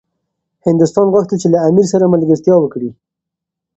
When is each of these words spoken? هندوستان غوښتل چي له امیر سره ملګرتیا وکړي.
هندوستان 0.67 1.07
غوښتل 1.13 1.37
چي 1.41 1.47
له 1.53 1.59
امیر 1.67 1.85
سره 1.93 2.11
ملګرتیا 2.13 2.55
وکړي. 2.59 2.89